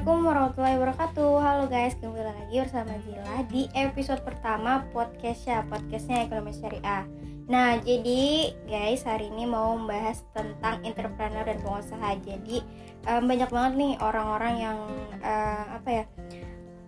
[0.00, 1.32] Assalamualaikum warahmatullahi wabarakatuh.
[1.44, 7.04] Halo guys, kembali lagi bersama Zila Di episode pertama podcastnya Podcastnya Ekonomi Syariah.
[7.52, 12.16] Nah, jadi guys, hari ini mau membahas tentang entrepreneur dan pengusaha.
[12.16, 12.64] Jadi,
[13.12, 14.78] um, banyak banget nih orang-orang yang
[15.20, 16.04] uh, Apa ya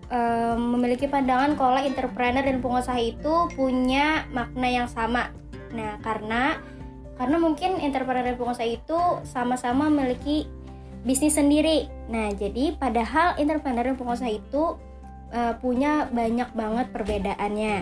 [0.09, 5.29] um, Memiliki pandangan kalau entrepreneur dan pengusaha itu punya makna yang sama.
[5.77, 6.57] Nah, karena
[7.21, 10.49] karena mungkin entrepreneur dan pengusaha itu sama-sama memiliki
[11.03, 11.91] bisnis sendiri.
[12.11, 14.79] Nah, jadi padahal entrepreneur dan pengusaha itu
[15.35, 17.77] uh, punya banyak banget perbedaannya.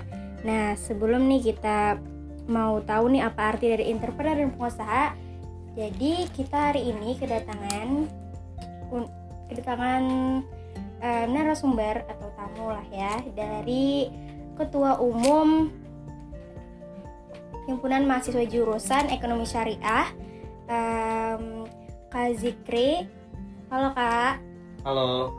[0.45, 2.01] Nah, sebelum nih kita
[2.49, 5.05] mau tahu nih apa arti dari entrepreneur dan pengusaha,
[5.77, 7.89] jadi kita hari ini kedatangan
[9.47, 10.03] kedatangan
[10.99, 14.11] uh, narasumber atau tamu lah ya dari
[14.59, 15.71] Ketua Umum
[17.71, 20.11] Himpunan Mahasiswa Jurusan Ekonomi Syariah
[20.67, 21.65] um,
[22.11, 23.20] Kak Zikri.
[23.71, 24.43] Halo Kak.
[24.83, 25.31] Halo.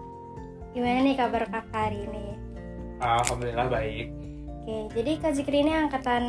[0.71, 2.39] Gimana nih kabar Kak hari ini?
[3.03, 4.07] Alhamdulillah baik.
[4.47, 6.23] Oke, jadi Kak Zikri ini angkatan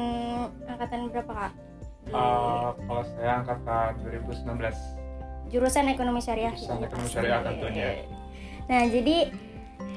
[0.67, 1.53] angkatan berapa Kak?
[2.11, 5.55] Uh, kalau saya angkatan 2019.
[5.55, 6.51] Jurusan Ekonomi Syariah.
[6.59, 7.87] Jurusan Ekonomi Syariah tentunya.
[8.67, 9.17] Nah, jadi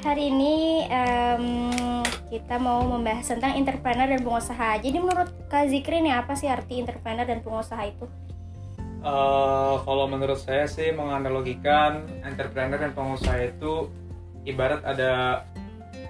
[0.05, 4.77] hari ini um, kita mau membahas tentang entrepreneur dan pengusaha.
[4.77, 8.05] Jadi menurut Kak Zikri nih apa sih arti entrepreneur dan pengusaha itu?
[9.05, 13.85] Uh, kalau menurut saya sih menganalogikan entrepreneur dan pengusaha itu
[14.49, 15.45] ibarat ada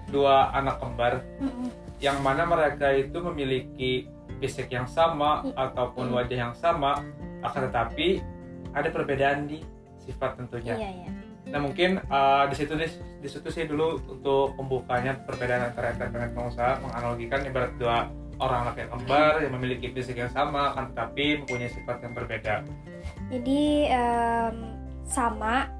[0.07, 1.67] dua anak kembar mm-hmm.
[1.99, 4.07] yang mana mereka itu memiliki
[4.39, 5.59] fisik yang sama mm-hmm.
[5.59, 7.03] ataupun wajah yang sama
[7.43, 8.23] akan tetapi
[8.71, 9.59] ada perbedaan di
[9.99, 10.79] sifat tentunya.
[10.79, 11.09] Iya, iya.
[11.51, 12.87] Nah mungkin uh, di situ di,
[13.19, 18.07] di situ sih dulu untuk pembukanya perbedaan antara entrepreneur dan pengusaha menganalogikan ibarat dua
[18.39, 22.55] orang laki kembar yang memiliki fisik yang sama kan tapi mempunyai sifat yang berbeda.
[23.31, 24.55] Jadi um,
[25.07, 25.71] sama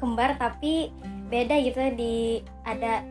[0.00, 0.92] kembar tapi
[1.28, 3.04] beda gitu di ada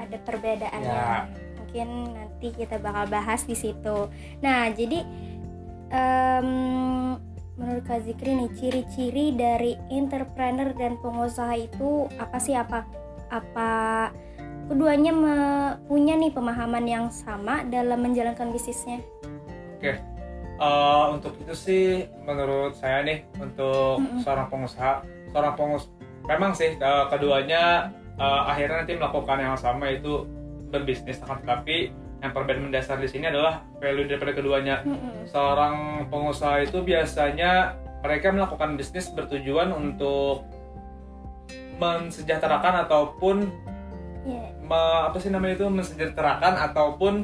[0.00, 0.88] ada perbedaannya.
[0.88, 1.28] Ya.
[1.60, 4.06] mungkin nanti kita bakal bahas di situ.
[4.38, 5.02] Nah jadi
[5.90, 7.18] um,
[7.58, 12.54] menurut Kak Zikri nih ciri-ciri dari entrepreneur dan pengusaha itu apa sih?
[12.54, 12.86] Apa
[13.32, 13.70] apa
[14.68, 15.12] keduanya
[15.86, 19.04] punya nih pemahaman yang sama dalam menjalankan bisnisnya.
[19.78, 20.00] Oke,
[20.58, 21.84] uh, untuk itu sih
[22.24, 24.20] menurut saya nih untuk mm -hmm.
[24.24, 25.92] seorang pengusaha, seorang pengusaha
[26.24, 30.24] memang sih uh, keduanya uh, akhirnya nanti melakukan yang sama itu
[30.72, 31.92] berbisnis, akan tetapi
[32.24, 34.80] yang perbedaan mendasar di sini adalah value daripada keduanya.
[34.82, 35.14] Mm -hmm.
[35.28, 35.74] Seorang
[36.08, 40.48] pengusaha itu biasanya mereka melakukan bisnis bertujuan untuk
[41.80, 43.50] mensejahterakan ataupun
[44.24, 44.48] yeah.
[44.64, 47.14] me, apa sih namanya itu mensejahterakan ataupun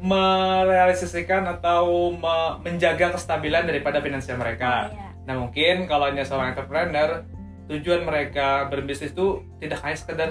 [0.00, 4.88] merealisasikan atau me, menjaga kestabilan daripada finansial mereka.
[4.90, 5.12] Yeah.
[5.28, 7.22] Nah mungkin kalau hanya seorang entrepreneur
[7.70, 10.30] tujuan mereka berbisnis itu tidak hanya sekedar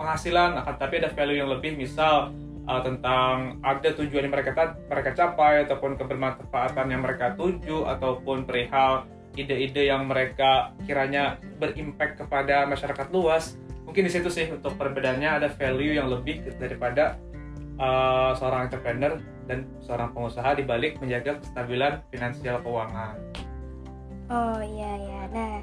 [0.00, 2.32] penghasilan, akan tapi ada value yang lebih, misal
[2.68, 9.04] uh, tentang ada tujuan yang mereka mereka capai ataupun kebermanfaatan yang mereka tuju ataupun perihal
[9.34, 15.48] ide-ide yang mereka kiranya berimpact kepada masyarakat luas mungkin di situ sih untuk perbedaannya ada
[15.52, 17.20] value yang lebih daripada
[17.78, 23.20] uh, seorang entrepreneur dan seorang pengusaha di balik menjaga kestabilan finansial keuangan.
[24.32, 25.20] Oh iya ya.
[25.30, 25.54] Nah,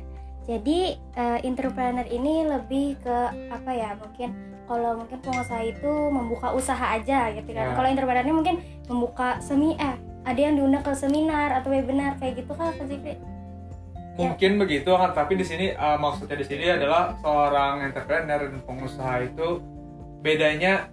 [0.45, 3.17] jadi uh, entrepreneur ini lebih ke
[3.49, 3.97] apa ya?
[3.97, 4.29] Mungkin
[4.69, 7.73] kalau mungkin pengusaha itu membuka usaha aja gitu kan.
[7.73, 7.75] Ya.
[7.75, 8.55] Kalau entrepreneur ini mungkin
[8.85, 13.17] membuka semi eh ada yang diundang ke seminar atau webinar kayak gitu kan Kak Zikri?
[14.19, 14.59] Mungkin yeah.
[14.59, 19.63] begitu kan tapi di sini uh, maksudnya di sini adalah seorang entrepreneur dan pengusaha itu
[20.19, 20.91] bedanya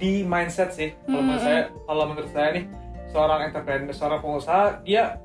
[0.00, 2.64] di mindset sih kalau menurut saya kalau menurut saya nih
[3.12, 5.20] seorang entrepreneur seorang pengusaha dia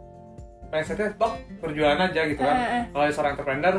[0.73, 2.83] mindsetnya toh perjuangan aja gitu kan uh, uh.
[2.91, 3.75] kalau seorang entrepreneur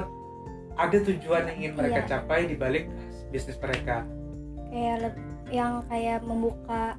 [0.75, 2.09] ada tujuan yang ingin mereka yeah.
[2.16, 2.88] capai di balik
[3.28, 4.06] bisnis mereka
[4.72, 5.15] kayak
[5.53, 6.97] yang kayak membuka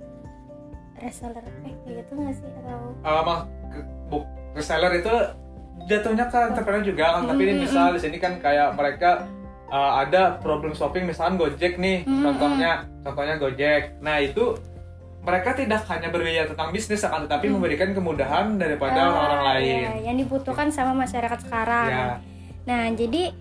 [1.01, 3.43] reseller eh kayak gitu nggak sih atau uh,
[4.55, 5.11] reseller itu
[5.85, 9.27] jatuhnya ke entrepreneur juga kan tapi ini misal di sini kan kayak mereka
[9.69, 14.01] uh, ada problem shopping misalkan Gojek nih contohnya contohnya Gojek.
[14.01, 14.57] Nah itu
[15.25, 17.53] mereka tidak hanya berbicara tentang bisnis akan tetapi mm.
[17.57, 19.77] memberikan kemudahan daripada ah, orang-orang ah, lain.
[19.81, 21.89] ya, yang dibutuhkan sama masyarakat sekarang.
[21.89, 22.05] Ya.
[22.65, 23.33] nah jadi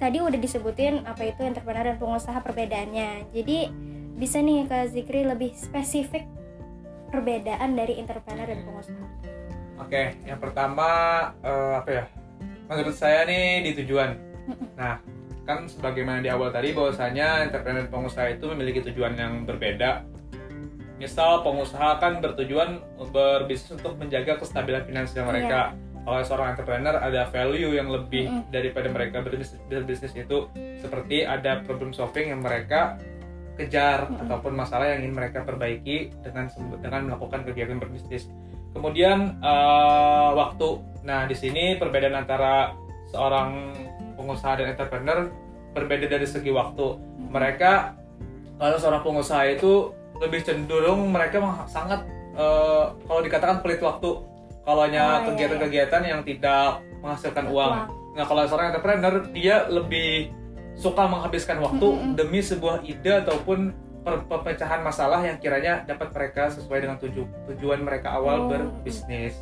[0.00, 3.28] tadi udah disebutin apa itu entrepreneur dan pengusaha perbedaannya.
[3.32, 3.58] Jadi
[4.16, 6.24] bisa nih ke Zikri lebih spesifik
[7.12, 9.04] perbedaan dari entrepreneur dan pengusaha
[9.82, 10.88] Oke, yang pertama
[11.42, 12.04] uh, apa ya?
[12.70, 14.14] Menurut saya nih di tujuan.
[14.78, 15.02] Nah,
[15.42, 20.06] kan sebagaimana di awal tadi bahwasanya entrepreneur pengusaha itu memiliki tujuan yang berbeda.
[21.02, 22.78] Misal pengusaha kan bertujuan
[23.10, 25.74] berbisnis untuk menjaga kestabilan finansial mereka.
[25.74, 25.90] Yeah.
[26.02, 28.50] kalau seorang entrepreneur ada value yang lebih mm -hmm.
[28.50, 30.50] daripada mereka berbisnis, berbisnis itu
[30.82, 32.98] seperti ada problem solving yang mereka
[33.54, 34.22] kejar mm -hmm.
[34.26, 36.50] ataupun masalah yang ingin mereka perbaiki dengan
[36.82, 38.26] dengan melakukan kegiatan berbisnis.
[38.72, 40.80] Kemudian uh, waktu.
[41.04, 42.72] Nah, di sini perbedaan antara
[43.12, 43.74] seorang
[44.16, 45.28] pengusaha dan entrepreneur
[45.76, 46.96] berbeda dari segi waktu.
[47.32, 47.72] Mereka
[48.56, 52.06] kalau seorang pengusaha itu lebih cenderung mereka sangat
[52.38, 54.22] uh, kalau dikatakan pelit waktu.
[54.62, 56.12] Kalau hanya oh, kegiatan-kegiatan iya, iya.
[56.14, 57.72] yang tidak menghasilkan uang.
[58.14, 60.30] Nah, kalau seorang entrepreneur dia lebih
[60.78, 62.12] suka menghabiskan waktu mm -hmm.
[62.14, 67.22] demi sebuah ide ataupun pemecahan masalah yang kiranya dapat mereka sesuai dengan tuju
[67.54, 68.48] tujuan mereka awal oh.
[68.50, 69.38] berbisnis.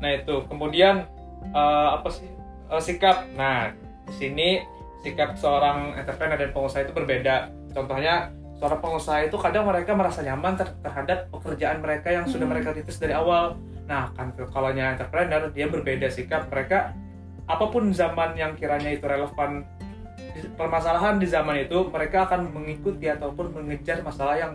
[0.00, 1.04] Nah itu kemudian
[1.52, 2.28] uh, apa sih
[2.72, 3.28] uh, sikap.
[3.36, 3.76] Nah
[4.08, 4.48] di sini
[5.04, 7.52] sikap seorang entrepreneur dan pengusaha itu berbeda.
[7.76, 12.52] Contohnya seorang pengusaha itu kadang mereka merasa nyaman ter terhadap pekerjaan mereka yang sudah hmm.
[12.56, 13.60] mereka titis dari awal.
[13.84, 16.48] Nah kan kalau entrepreneur dia berbeda sikap.
[16.48, 16.96] Mereka
[17.50, 19.66] apa pun zaman yang kiranya itu relevan
[20.56, 24.52] permasalahan di zaman itu mereka akan mengikuti ataupun mengejar masalah yang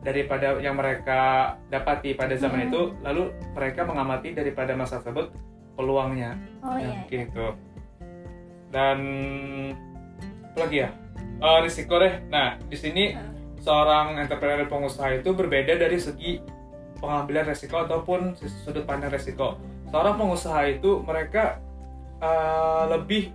[0.00, 2.68] daripada yang mereka dapati pada zaman hmm.
[2.72, 3.22] itu lalu
[3.52, 5.32] mereka mengamati daripada masa tersebut
[5.76, 6.40] peluangnya.
[6.64, 7.46] Oh, ya, iya, gitu.
[8.72, 8.98] Dan
[10.50, 10.90] apa lagi ya?
[11.40, 12.20] Uh, risiko deh.
[12.32, 13.60] Nah di sini hmm.
[13.60, 16.40] seorang entrepreneur pengusaha itu berbeda dari segi
[17.00, 19.60] pengambilan resiko ataupun sudut pandang resiko.
[19.92, 21.60] Seorang pengusaha itu mereka
[22.24, 23.32] uh, lebih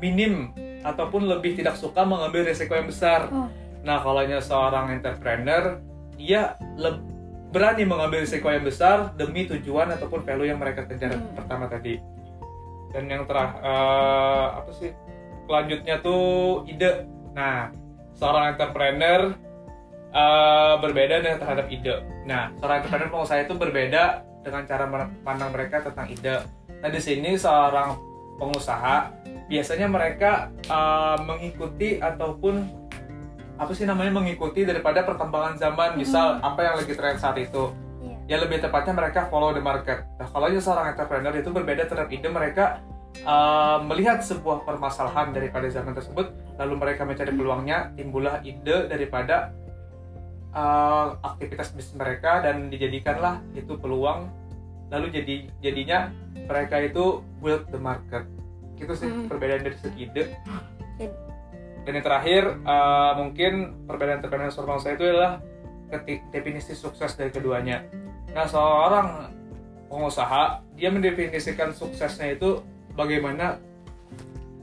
[0.00, 3.28] minim ataupun lebih tidak suka mengambil risiko yang besar.
[3.28, 3.48] Oh.
[3.80, 5.80] Nah, kalau seorang entrepreneur,
[6.20, 6.56] dia
[7.50, 11.34] berani mengambil risiko yang besar demi tujuan ataupun value yang mereka kejar hmm.
[11.34, 11.98] pertama tadi.
[12.90, 14.90] Dan yang terakhir uh, apa sih?
[15.46, 17.06] Selanjutnya tuh ide.
[17.34, 17.70] Nah,
[18.18, 19.34] seorang entrepreneur
[20.14, 22.02] uh, berbeda dengan terhadap ide.
[22.26, 24.02] Nah, seorang entrepreneur pengusaha itu berbeda
[24.46, 24.84] dengan cara
[25.22, 26.36] pandang mereka tentang ide.
[26.80, 27.98] Nah, di sini seorang
[28.38, 29.10] pengusaha
[29.50, 32.70] biasanya mereka uh, mengikuti ataupun
[33.58, 35.98] apa sih namanya mengikuti daripada perkembangan zaman.
[35.98, 36.46] Misal hmm.
[36.46, 37.74] apa yang lagi tren saat itu.
[38.00, 38.38] Yeah.
[38.40, 40.06] ya lebih tepatnya mereka follow the market.
[40.16, 42.80] Nah kalau seorang entrepreneur itu berbeda terhadap ide mereka
[43.26, 49.52] uh, melihat sebuah permasalahan daripada zaman tersebut lalu mereka mencari peluangnya timbullah ide daripada
[50.56, 54.30] uh, aktivitas bisnis mereka dan dijadikanlah itu peluang.
[54.88, 56.08] Lalu jadi jadinya
[56.48, 58.24] mereka itu build the market
[58.80, 59.28] itu sih hmm.
[59.28, 60.24] perbedaan dari segi ide.
[61.84, 65.40] Dan yang terakhir uh, mungkin perbedaan tekanan formal saya itu adalah
[66.30, 67.82] definisi sukses dari keduanya.
[68.30, 69.32] Nah seorang
[69.90, 72.62] pengusaha dia mendefinisikan suksesnya itu
[72.94, 73.58] bagaimana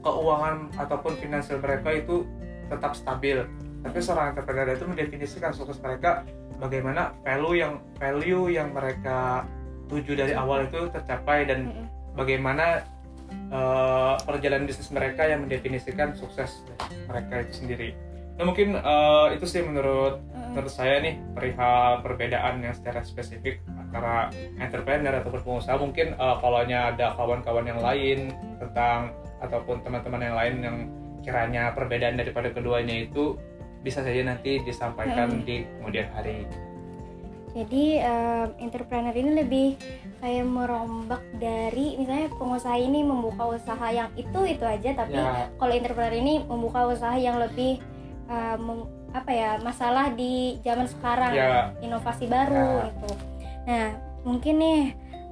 [0.00, 2.24] keuangan ataupun finansial mereka itu
[2.72, 3.44] tetap stabil.
[3.84, 6.24] Tapi seorang entrepreneur itu mendefinisikan sukses mereka
[6.58, 9.46] bagaimana value yang value yang mereka
[9.88, 11.88] tuju dari awal itu tercapai dan
[12.18, 12.84] bagaimana
[13.52, 16.64] uh, perjalanan bisnis mereka yang mendefinisikan sukses
[17.06, 17.88] mereka itu sendiri.
[18.38, 20.22] Nah mungkin uh, itu sih menurut
[20.54, 24.30] menurut saya nih perihal perbedaan yang secara spesifik antara
[24.62, 25.74] entrepreneur atau pengusaha.
[25.74, 28.30] Mungkin uh, kalau ada kawan-kawan yang lain
[28.62, 29.10] tentang
[29.42, 30.76] ataupun teman-teman yang lain yang
[31.22, 33.38] kiranya perbedaan daripada keduanya itu
[33.82, 35.42] bisa saja nanti disampaikan hmm.
[35.46, 36.46] di kemudian hari
[37.58, 39.68] jadi um, entrepreneur ini lebih
[40.22, 45.50] kayak merombak dari misalnya pengusaha ini membuka usaha yang itu itu aja tapi ya.
[45.58, 47.82] kalau entrepreneur ini membuka usaha yang lebih
[48.30, 51.74] um, apa ya masalah di zaman sekarang ya.
[51.82, 52.86] inovasi baru ya.
[52.94, 53.10] gitu
[53.66, 53.86] nah
[54.22, 54.80] mungkin nih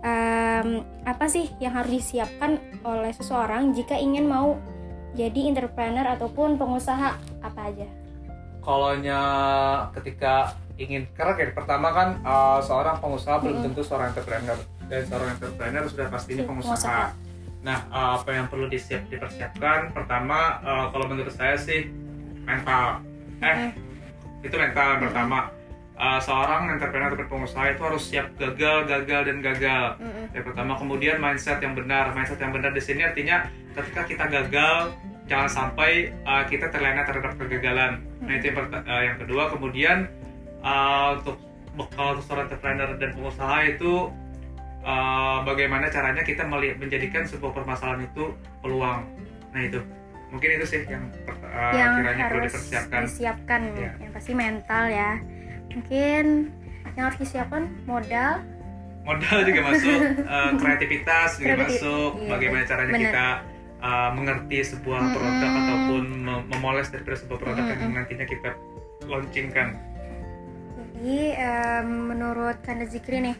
[0.03, 0.69] um,
[1.07, 4.59] apa sih yang harus disiapkan oleh seseorang jika ingin mau
[5.15, 7.89] jadi entrepreneur ataupun pengusaha apa aja
[8.67, 8.99] kalau
[9.95, 15.29] ketika ingin karena kayak pertama kan uh, seorang pengusaha belum tentu seorang entrepreneur dan seorang
[15.35, 17.17] entrepreneur sudah pastinya pengusaha.
[17.67, 19.91] Nah, uh, apa yang perlu disiap dipersiapkan?
[19.91, 21.91] Pertama, uh, kalau menurut saya sih
[22.47, 23.03] mental.
[23.43, 23.75] Eh,
[24.47, 25.51] itu mental yang pertama.
[25.97, 29.85] Uh, seorang entrepreneur atau pengusaha itu harus siap gagal, gagal dan gagal.
[30.37, 32.13] Yang pertama, kemudian mindset yang benar.
[32.13, 34.93] Mindset yang benar di sini artinya ketika kita gagal,
[35.25, 38.05] jangan sampai uh, kita terlena terhadap kegagalan.
[38.23, 39.51] Nah itu yang, uh, yang kedua.
[39.51, 40.07] Kemudian
[40.67, 41.37] uh, untuk
[41.95, 44.11] kalau seorang entrepreneur dan pengusaha itu
[44.83, 49.07] uh, bagaimana caranya kita melihat menjadikan sebuah permasalahan itu peluang.
[49.55, 49.81] Nah itu
[50.35, 53.01] mungkin itu sih yang, uh, yang kiranya harus perlu dipersiapkan.
[53.07, 53.93] Disiapkan ya.
[54.03, 55.13] yang pasti mental ya.
[55.71, 56.25] Mungkin
[56.97, 58.41] yang harus disiapkan modal.
[59.07, 62.11] Modal juga masuk, uh, kreativitas juga Kreatif, masuk.
[62.19, 63.05] Iya, bagaimana caranya bener.
[63.07, 63.29] kita
[63.79, 65.15] uh, mengerti sebuah mm -hmm.
[65.15, 66.05] produk ataupun
[66.51, 67.83] memoles dari sebuah produk mm -hmm.
[67.87, 68.51] yang nantinya kita
[69.07, 69.79] launchingkan
[70.97, 73.37] jadi um, menurut Kanda Zikri nih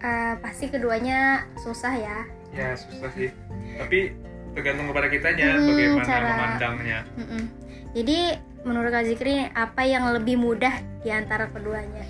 [0.00, 2.18] uh, pasti keduanya susah ya
[2.50, 3.30] ya susah sih
[3.76, 4.12] tapi
[4.50, 7.44] tergantung kepada kitanya Hmm, bagaimana cara- memandangnya Mm-mm.
[7.90, 8.18] Jadi
[8.62, 12.06] menurut Kak Zikri apa yang lebih mudah di antara keduanya?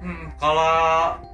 [0.00, 0.74] Hmm, kalau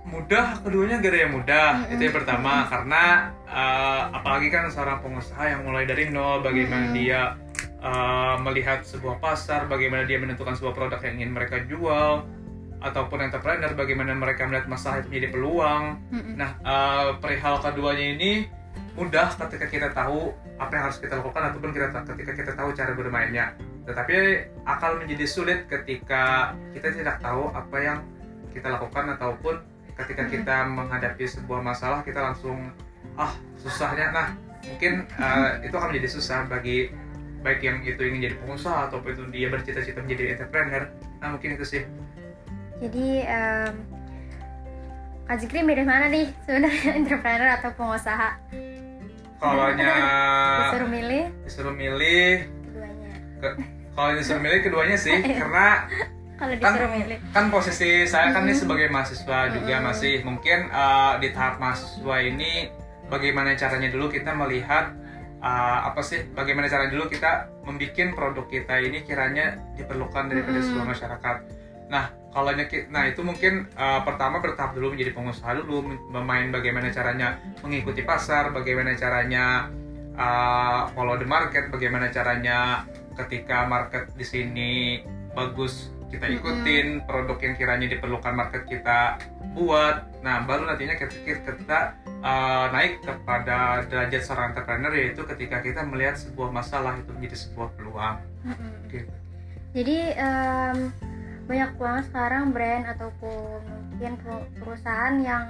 [0.05, 1.93] mudah keduanya gak ada yang mudah Mm-mm.
[1.93, 3.03] itu yang pertama karena
[3.47, 6.99] eh, apalagi kan seorang pengusaha yang mulai dari nol bagaimana Mm-mm.
[6.99, 7.21] dia
[7.81, 12.25] eh, melihat sebuah pasar bagaimana dia menentukan sebuah produk yang ingin mereka jual
[12.77, 15.85] ataupun entrepreneur bagaimana mereka melihat masalah itu menjadi peluang.
[16.37, 18.33] Nah eh, perihal keduanya ini
[18.97, 22.93] mudah ketika kita tahu apa yang harus kita lakukan ataupun kita ketika kita tahu cara
[22.97, 23.53] bermainnya.
[23.85, 24.17] Tetapi
[24.67, 27.99] akan menjadi sulit ketika kita tidak tahu apa yang
[28.51, 29.61] kita lakukan ataupun
[29.97, 32.73] ketika kita menghadapi sebuah masalah kita langsung
[33.21, 34.13] ah susahnya.
[34.13, 34.27] Nah
[34.65, 36.91] mungkin uh, itu akan menjadi susah bagi
[37.39, 40.83] baik yang itu ingin jadi pengusaha ataupun itu dia bercita-cita menjadi entrepreneur
[41.19, 41.83] nah mungkin itu sih
[42.77, 43.73] Jadi em,
[45.25, 48.31] Kak Zikri milih mana nih sebenarnya entrepreneur atau pengusaha?
[49.37, 49.69] kalau
[50.61, 52.33] Disuruh milih disuruh milih
[52.65, 53.11] keduanya.
[53.93, 55.89] kalau disuruh milih keduanya sih karena
[56.35, 57.19] Kalau Kan- disuruh milih.
[57.33, 58.61] kan posisi saya kan ini Mm-mm.
[58.61, 62.69] sebagai mahasiswa juga masih mungkin uh, di tahap mahasiswa ini
[63.07, 64.93] bagaimana caranya dulu kita melihat
[65.43, 70.69] uh, apa sih bagaimana caranya dulu kita membuat produk kita ini kiranya diperlukan daripada Mm-mm.
[70.69, 71.37] seluruh masyarakat.
[71.91, 72.53] Nah kalau
[72.93, 78.05] nah itu mungkin uh, pertama bertahap dulu menjadi pengusaha dulu mem- memain bagaimana caranya mengikuti
[78.05, 79.73] pasar, bagaimana caranya
[80.15, 82.85] uh, follow the market, bagaimana caranya
[83.17, 84.73] ketika market di sini
[85.33, 89.17] bagus kita ikutin produk yang kiranya diperlukan market kita
[89.57, 91.79] buat nah baru nantinya ketika kita
[92.27, 97.69] uh, naik kepada derajat seorang entrepreneur yaitu ketika kita melihat sebuah masalah itu menjadi sebuah
[97.79, 98.73] peluang Mm-mm.
[98.91, 99.15] gitu.
[99.77, 100.79] Jadi em,
[101.47, 103.61] banyak banget sekarang brand ataupun
[103.93, 105.47] mungkin per- perusahaan yang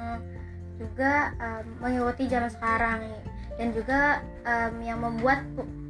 [0.76, 3.00] juga em, mengikuti zaman sekarang
[3.56, 5.40] dan juga em, yang membuat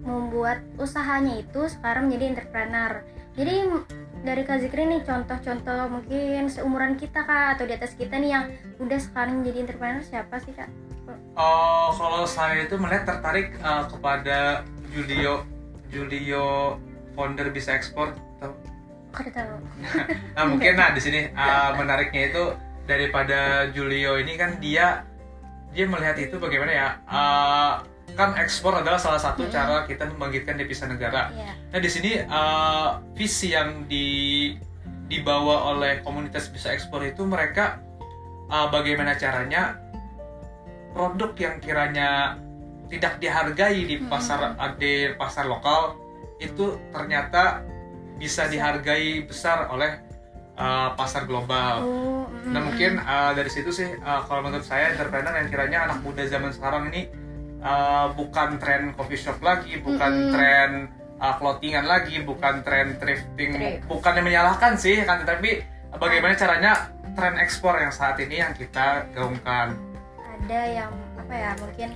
[0.06, 2.92] membuat usahanya itu sekarang menjadi entrepreneur.
[3.34, 3.54] Jadi
[4.26, 8.44] dari Kak Zikri nih contoh-contoh mungkin seumuran kita kak atau di atas kita nih yang
[8.82, 10.66] udah sekarang jadi entrepreneur siapa sih kak?
[11.38, 15.46] Oh, kalau saya itu melihat tertarik uh, kepada Julio
[15.94, 16.76] Julio
[17.14, 18.10] founder bisa ekspor
[18.42, 18.52] Tahu?
[19.14, 19.54] Udah tahu?
[20.34, 22.44] nah mungkin nah di sini uh, menariknya itu
[22.90, 25.06] daripada Julio ini kan dia
[25.70, 27.78] dia melihat itu bagaimana ya uh,
[28.14, 29.52] kan ekspor adalah salah satu Mm-mm.
[29.52, 31.52] cara kita membangkitkan devisa negara Iya.
[31.74, 34.06] nah di sini uh, visi yang di
[35.06, 37.82] dibawa oleh komunitas bisa ekspor itu mereka
[38.48, 39.78] uh, bagaimana caranya
[40.94, 42.38] produk yang kiranya
[42.86, 45.98] tidak dihargai di pasar di pasar lokal
[46.38, 47.62] itu ternyata
[48.16, 50.00] bisa dihargai besar oleh
[50.56, 51.84] uh, pasar global.
[51.84, 52.64] Oh, Nah mm-mm.
[52.72, 56.54] mungkin uh, dari situ sih uh, kalau menurut saya entrepreneur yang kiranya anak muda zaman
[56.54, 57.10] sekarang ini
[57.66, 60.32] uh, bukan tren coffee shop lagi, bukan Mm-mm.
[60.32, 60.70] tren
[61.18, 63.82] uh, clothingan lagi, bukan tren thrifting, Thrift.
[63.84, 65.60] bukan yang menyalahkan sih kan, tapi
[65.92, 66.72] bagaimana caranya
[67.12, 69.74] tren ekspor yang saat ini yang kita gaungkan.
[70.36, 71.88] ada yang apa ya mungkin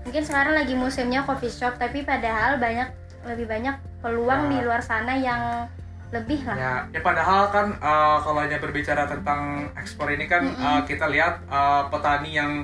[0.00, 2.86] mungkin sekarang lagi musimnya coffee shop tapi padahal banyak
[3.26, 4.50] lebih banyak peluang Ya.
[4.50, 5.66] di luar sana yang
[6.08, 10.62] lebih lah Ya, ya padahal kan uh, kalau hanya berbicara tentang ekspor ini kan Mm-mm.
[10.62, 12.62] uh, kita lihat uh, petani yang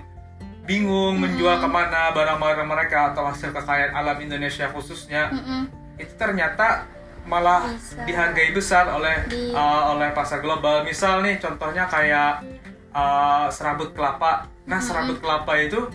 [0.64, 5.68] bingung menjual ke mana barang-barang mereka atau hasil kekayaan alam Indonesia khususnya Mm-mm.
[6.00, 6.88] itu ternyata
[7.25, 8.04] malah Bisa.
[8.04, 10.85] dihargai besar oleh Di- uh, oleh pasar global.
[10.85, 12.44] Misal nih contohnya kayak
[12.92, 14.49] uh, serabut kelapa.
[14.68, 15.88] Nah serabut kelapa itu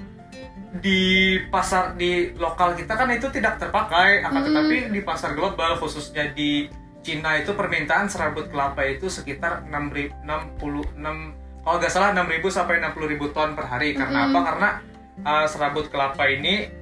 [0.70, 6.30] di pasar di lokal kita kan itu tidak terpakai, akan tetapi di pasar global khususnya
[6.34, 6.70] di
[7.02, 10.22] Cina itu permintaan serabut kelapa itu sekitar 66
[11.70, 13.94] kalau nggak salah 6.000 sampai 60.000 ton per hari.
[13.94, 14.34] Karena Mm-mm.
[14.34, 14.40] apa?
[14.42, 14.70] Karena
[15.22, 16.74] uh, serabut kelapa ini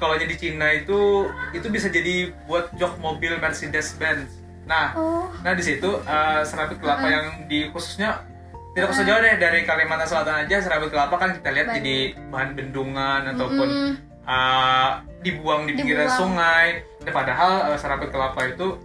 [0.00, 4.40] kalau di Cina itu itu bisa jadi buat jok mobil Mercedes Benz.
[4.64, 7.12] Nah, oh nah di situ uh, serabut kelapa Mm-mm.
[7.12, 8.24] yang di khususnya
[8.72, 12.56] tidak usah jauh deh dari Kalimantan Selatan aja serabut kelapa kan kita lihat jadi bahan
[12.56, 13.92] bendungan ataupun Mm-mm.
[14.24, 16.20] uh, dibuang di pinggiran Dibuang.
[16.24, 16.66] sungai.
[17.04, 18.80] Nah, padahal uh, serabut kelapa itu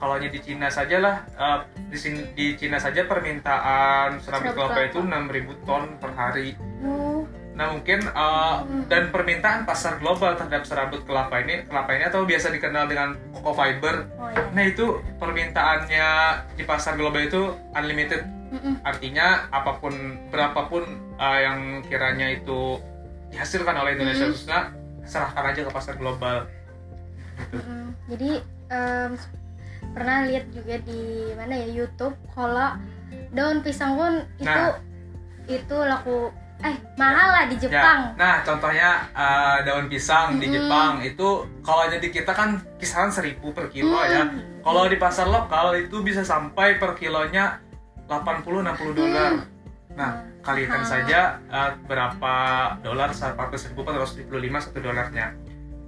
[0.00, 4.72] kalau hanya di Cina saja lah uh, di sini di Cina saja permintaan serabut Serabut
[4.72, 6.56] kelapa itu 6.000 ton per hari.
[6.80, 8.88] oh Nah mungkin uh, Hmm.
[8.88, 13.52] dan permintaan pasar global terhadap serabut kelapa ini kelapa ini atau biasa dikenal dengan cocoa
[13.54, 14.08] fiber.
[14.16, 14.86] oh ya Nah itu
[15.20, 16.08] permintaannya
[16.56, 18.24] di pasar global itu unlimited.
[18.50, 18.80] Mm-mm.
[18.82, 19.92] Artinya apa pun
[20.28, 22.80] berapapun uh, yang kiranya itu
[23.28, 24.32] dihasilkan oleh Indonesia Hmm.
[24.32, 24.60] khususnya
[25.04, 26.48] serahkan aja ke pasar global.
[27.50, 27.72] Gitu.
[28.08, 28.30] Jadi
[28.68, 29.10] em,
[29.90, 32.78] pernah lihat juga di mana ya YouTube kalau
[33.30, 34.74] daun pisang pun itu Nah.
[35.46, 36.30] itu laku
[36.60, 40.56] eh mahal lah di Ya, Jepang nah contohnya uh, daun pisang di Mm-mm.
[40.68, 41.28] Jepang itu
[41.64, 44.12] kalau di kita kan kisaran 1000 per kilo Hmm.
[44.12, 44.22] ya.
[44.60, 47.64] Kalau di pasar lokal itu bisa sampai per kilonya
[48.04, 49.32] 80-60 dolar.
[49.96, 50.10] Nah,
[50.44, 52.34] kalikan saja uh, berapa
[52.84, 54.28] dolar 400 ribu 475
[54.68, 55.32] satu dolarnya.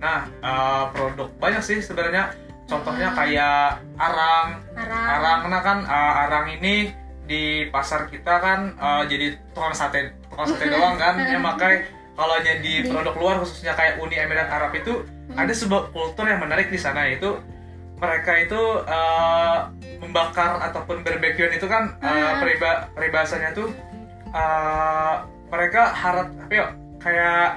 [0.00, 2.32] Nah, uh, produk banyak sih sebenarnya.
[2.66, 5.06] Contohnya kayak arang, arang.
[5.18, 6.90] Arang nah kan uh, arang ini
[7.22, 11.20] di pasar kita kan uh, jadi tukang sate tukang sate doang kan.
[11.20, 15.38] Ya makanya kalau di Di- produk luar khususnya kayak Uni Emirat Arab itu Hmm.
[15.48, 17.40] ada sebuah kultur yang menarik di sana yaitu
[17.96, 19.70] mereka itu uh,
[20.02, 23.70] membakar ataupun barbekyuan itu kan uh, periba peribahasanya tuh
[24.34, 26.66] uh, mereka harap apa ya
[27.00, 27.48] kayak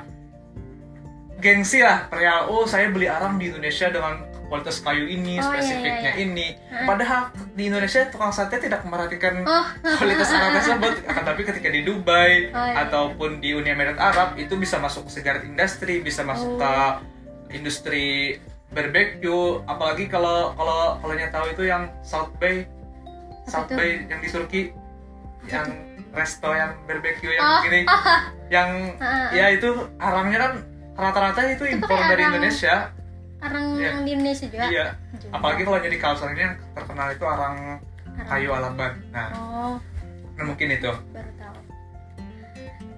[1.41, 2.07] gengsi lah.
[2.07, 4.23] Perihal oh saya beli arang di Indonesia dengan
[4.55, 6.23] kualitas kayu ini Oh, iya, spesifiknya iya, iya.
[6.23, 6.47] ini
[6.81, 7.21] padahal
[7.51, 9.65] di Indonesia tukang sate tidak merhatikan oh
[9.99, 12.75] kualitas arang tersebut akan tapi ketika di Dubai Oh, iya.
[12.81, 16.57] ataupun di Uni Emirat Arab itu bisa masuk ke sigaret industri bisa masuk Oh.
[16.57, 16.73] ke
[17.51, 18.37] industri
[18.69, 22.63] barbecue apalagi kalau kalau kalau yang tahu itu yang South Bay
[23.43, 23.75] Apa South tuh?
[23.75, 24.61] Bay yang di Turki
[25.45, 25.67] yang
[26.11, 27.59] resto yang barbecue yang Oh.
[27.61, 27.81] gini
[28.55, 29.29] yang Ah, ah.
[29.31, 30.53] ya itu arangnya kan
[30.95, 32.33] rata-rata itu Itu impor dari arang.
[32.33, 32.93] Indonesia
[33.45, 34.67] arang yang di Indonesia juga?
[34.67, 34.87] Iya.
[35.15, 35.31] Juga.
[35.33, 37.57] apalagi kalau jadi kalsel ini yang terkenal itu arang
[38.15, 38.27] Arang.
[38.27, 39.75] kayu alaban nah oh.
[40.35, 40.91] Nah, mungkin itu.
[41.15, 41.57] Baru tahu.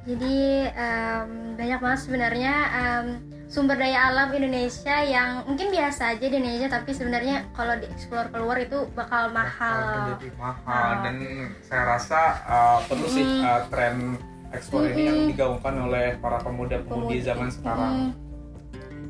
[0.08, 0.36] Jadi
[0.72, 3.06] em, banyak banget sebenarnya em,
[3.46, 8.58] sumber daya alam Indonesia yang mungkin biasa aja di Indonesia tapi sebenarnya kalau dieksplor keluar
[8.58, 10.18] itu bakal mahal.
[10.18, 10.64] jadi mahal.
[10.66, 10.92] Mahal.
[11.06, 11.16] dan
[11.62, 13.44] saya rasa uh, perlu sih Mm.
[13.46, 13.96] uh, tren
[14.50, 17.94] ekspor ini yang digaungkan oleh para pemuda-pemudi zaman sekarang.
[17.94, 18.27] Mm.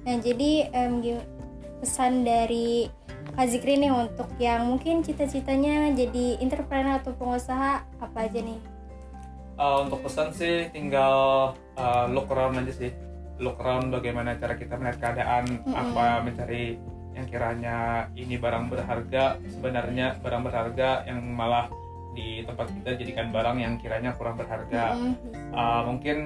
[0.07, 0.71] Nah, jadi
[1.03, 1.27] gi-
[1.83, 2.87] pesan dari
[3.35, 8.57] Kak Zikri nih untuk yang mungkin cita-citanya jadi entrepreneur atau pengusaha apa aja nih?
[9.59, 12.93] Uh, untuk pesan sih tinggal uh, look around aja sih
[13.41, 15.73] look around bagaimana cara kita melihat keadaan Mm-mm.
[15.73, 16.77] apa mencari
[17.17, 17.77] yang kiranya
[18.13, 21.73] ini barang berharga sebenarnya barang berharga yang malah
[22.13, 25.33] di tempat kita jadikan barang yang kiranya kurang berharga Mm-mm.
[25.53, 26.17] Uh, mungkin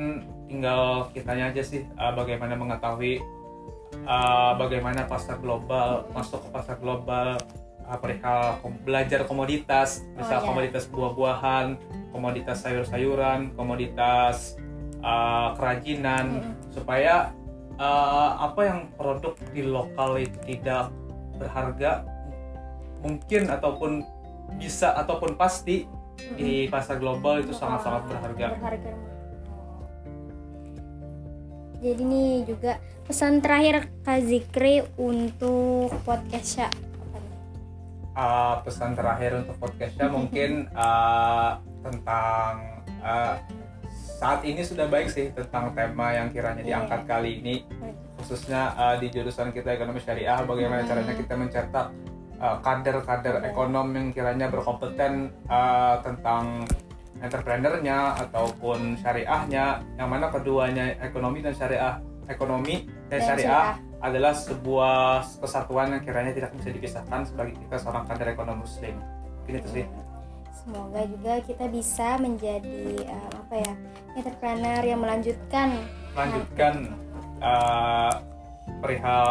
[0.52, 3.24] tinggal kitanya aja sih uh, bagaimana mengetahui
[4.06, 7.38] uh, bagaimana pasar global masuk ke pasar global
[7.86, 10.48] uh, perihal kom- belajar komoditas misal iya.
[10.48, 11.68] komoditas buah-buahan
[12.12, 14.56] komoditas sayur-sayuran komoditas
[15.04, 16.72] uh, kerajinan Mm-mm.
[16.72, 17.36] supaya
[17.78, 20.92] uh, apa yang produk di lokal itu tidak
[21.40, 22.06] berharga
[23.02, 24.06] mungkin ataupun
[24.62, 25.90] bisa ataupun pasti
[26.38, 29.11] di pasar global itu sangat-sangat berharga berharga
[31.82, 37.34] jadi nih juga pesan terakhir Kak Zikri untuk podcastnya apa nih?
[38.14, 42.54] uh, pesan terakhir untuk podcastnya mungkin uh, tentang
[43.02, 43.36] uh,
[44.22, 46.68] saat ini sudah baik sih tentang tema yang kiranya Iya.
[46.78, 47.66] diangkat kali ini
[48.16, 50.90] khususnya uh, di jurusan kita ekonomi syariah bagaimana Hmm.
[50.94, 51.88] caranya kita mencetak
[52.38, 53.50] uh, kader-kader Iya.
[53.50, 56.70] ekonom yang kiranya berkompeten uh, tentang
[57.22, 63.66] entrepreneurnya ataupun syariahnya yang mana keduanya ekonomi dan syariah ekonomi dan, Dan syariah
[64.02, 68.96] adalah sebuah kesatuan yang kiranya tidak bisa dipisahkan sebagai kita seorang kader ekonomi muslim.
[69.44, 69.86] Mungkin itu sih.
[70.52, 73.74] Semoga juga kita bisa menjadi eh, apa ya
[74.14, 75.68] entrepreneur yang melanjutkan
[76.14, 76.74] lanjutkan
[77.42, 78.14] uh,
[78.84, 79.26] perihal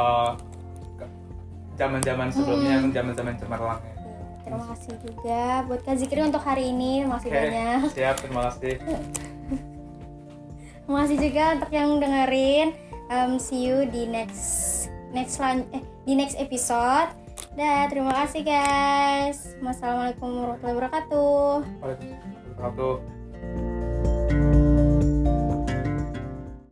[1.78, 2.92] zaman-zaman sebelumnya Hmm.
[2.92, 3.80] zaman-zaman cemerlang
[4.50, 7.06] Terima kasih juga buat Kak Zikri untuk hari ini.
[7.06, 7.80] Terima kasih Oke, banyak.
[7.94, 8.74] siap terima kasih
[10.82, 12.68] Terima kasih juga untuk yang dengerin.
[13.10, 14.42] Um, see you di next
[15.14, 17.14] next lan- eh, di next episode.
[17.54, 19.54] Dah, terima kasih guys.
[19.62, 21.50] Wassalamualaikum warahmatullahi wabarakatuh.
[21.78, 23.19] Waalaikumsalam warahmatullahi wabarakatuh